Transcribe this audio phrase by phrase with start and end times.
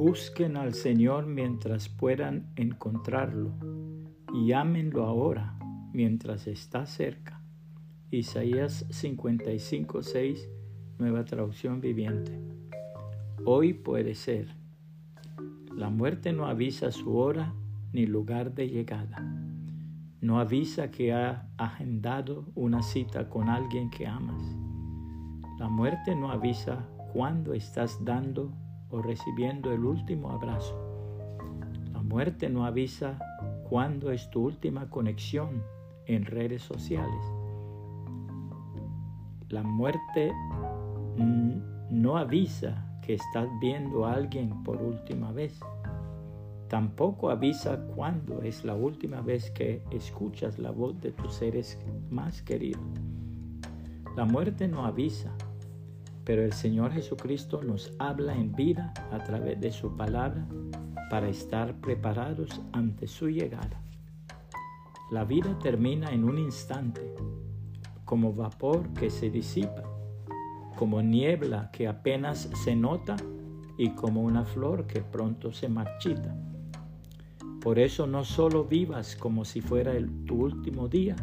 [0.00, 3.52] Busquen al Señor mientras puedan encontrarlo
[4.32, 5.58] y llámenlo ahora
[5.92, 7.42] mientras está cerca.
[8.10, 10.48] Isaías 55, 6,
[10.98, 12.32] nueva traducción viviente.
[13.44, 14.48] Hoy puede ser.
[15.76, 17.52] La muerte no avisa su hora
[17.92, 19.18] ni lugar de llegada.
[20.22, 24.42] No avisa que ha agendado una cita con alguien que amas.
[25.58, 28.56] La muerte no avisa cuándo estás dando
[28.90, 30.76] o recibiendo el último abrazo.
[31.92, 33.18] La muerte no avisa
[33.68, 35.62] cuándo es tu última conexión
[36.06, 37.24] en redes sociales.
[39.48, 40.32] La muerte
[41.90, 45.58] no avisa que estás viendo a alguien por última vez.
[46.68, 51.78] Tampoco avisa cuándo es la última vez que escuchas la voz de tus seres
[52.10, 52.82] más queridos.
[54.16, 55.32] La muerte no avisa,
[56.30, 60.46] pero el Señor Jesucristo nos habla en vida a través de su palabra
[61.10, 63.82] para estar preparados ante su llegada.
[65.10, 67.16] La vida termina en un instante,
[68.04, 69.82] como vapor que se disipa,
[70.76, 73.16] como niebla que apenas se nota
[73.76, 76.36] y como una flor que pronto se marchita.
[77.60, 81.16] Por eso no solo vivas como si fuera el, tu último día,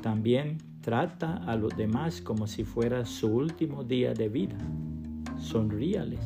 [0.00, 0.56] también
[0.86, 4.56] trata a los demás como si fuera su último día de vida.
[5.36, 6.20] Sonríales,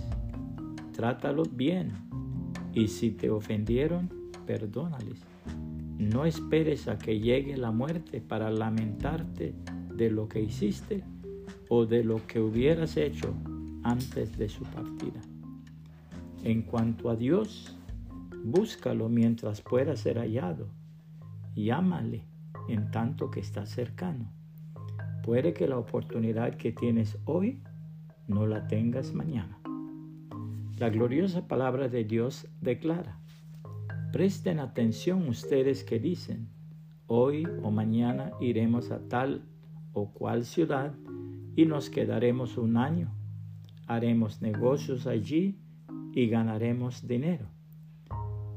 [0.93, 1.93] trátalos bien
[2.75, 4.11] y si te ofendieron,
[4.45, 5.23] perdónales.
[5.97, 9.55] No esperes a que llegue la muerte para lamentarte
[9.95, 11.05] de lo que hiciste
[11.71, 13.33] o de lo que hubieras hecho
[13.83, 15.23] antes de su partida.
[16.45, 17.79] En cuanto a Dios,
[18.45, 20.67] búscalo mientras pueda ser hallado
[21.55, 22.27] y ámale
[22.69, 24.39] en tanto que está cercano.
[25.23, 27.63] Puede que la oportunidad que tienes hoy
[28.27, 29.61] no la tengas mañana.
[30.79, 33.21] La gloriosa palabra de Dios declara,
[34.13, 36.49] Presten atención ustedes que dicen,
[37.07, 39.45] hoy o mañana iremos a tal
[39.93, 40.95] o cual ciudad
[41.55, 43.15] y nos quedaremos un año,
[43.87, 45.61] haremos negocios allí
[46.13, 47.47] y ganaremos dinero.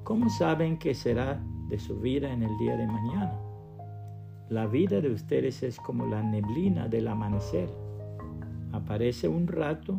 [0.03, 3.52] ¿Cómo saben que será de su vida en el día de mañana?
[4.49, 7.69] La vida de ustedes es como la neblina del amanecer.
[8.71, 9.97] Aparece un rato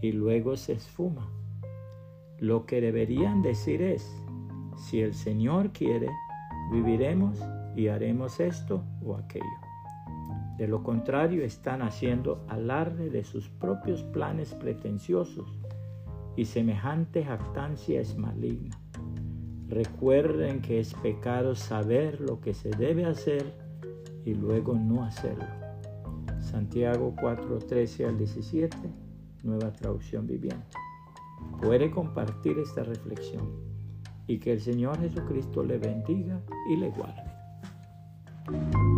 [0.00, 1.30] y luego se esfuma.
[2.38, 4.10] Lo que deberían decir es,
[4.76, 6.08] si el Señor quiere,
[6.72, 7.38] viviremos
[7.76, 9.44] y haremos esto o aquello.
[10.56, 15.58] De lo contrario, están haciendo alarde de sus propios planes pretenciosos
[16.36, 18.76] y semejante jactancia es maligna.
[19.68, 23.63] Recuerden que es pecado saber lo que se debe hacer
[24.24, 25.44] y luego no hacerlo.
[26.40, 28.76] Santiago 4, 13 al 17,
[29.42, 30.76] nueva traducción viviente.
[31.60, 33.50] Puede compartir esta reflexión
[34.26, 36.40] y que el Señor Jesucristo le bendiga
[36.70, 38.93] y le guarde.